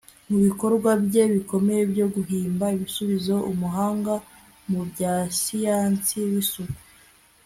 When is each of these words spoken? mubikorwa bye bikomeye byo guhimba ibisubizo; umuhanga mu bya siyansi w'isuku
mubikorwa 0.29 0.89
bye 1.05 1.23
bikomeye 1.33 1.81
byo 1.91 2.05
guhimba 2.15 2.65
ibisubizo; 2.75 3.35
umuhanga 3.51 4.13
mu 4.69 4.81
bya 4.89 5.13
siyansi 5.41 6.17
w'isuku 6.31 6.79